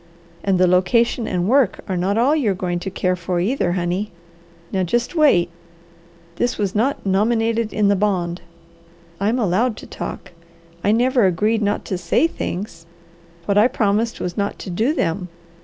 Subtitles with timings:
[0.43, 4.11] And the location and work are not all you're going to care for either, honey.
[4.71, 5.51] Now just wait!
[6.37, 8.41] That was not 'nominated in the bond.'
[9.19, 10.31] I'm allowed to talk.
[10.83, 12.87] I never agreed not to SAY things.
[13.45, 15.27] What I promised was not to DO them.